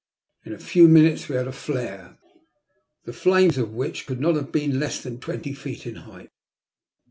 [0.43, 2.17] In a few minutes we had a flare
[3.03, 6.31] the flames of which could not have been less than twenty feet in height.